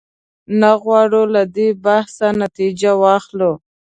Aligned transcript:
نه 0.59 0.71
غواړو 0.81 1.21
له 1.33 1.43
دې 1.55 1.69
بحثه 1.85 2.27
نتیجه 2.43 2.91
واخلو. 3.03 3.51